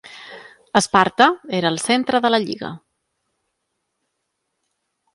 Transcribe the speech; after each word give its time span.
Esparta 0.79 1.27
era 1.59 1.71
el 1.71 1.77
centre 1.87 2.23
de 2.25 2.33
la 2.37 2.41
lliga. 2.47 2.73